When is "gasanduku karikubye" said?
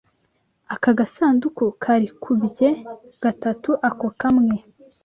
0.99-2.69